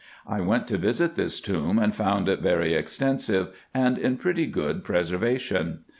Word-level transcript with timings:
I 0.25 0.41
went 0.41 0.67
to 0.69 0.79
visit 0.79 1.13
this 1.13 1.39
tomb, 1.39 1.77
and 1.77 1.93
found 1.93 2.27
it 2.27 2.39
very 2.41 2.73
extensive, 2.73 3.49
and 3.71 3.99
in 3.99 4.17
pretty 4.17 4.47
good 4.47 4.83
preservation. 4.83 5.81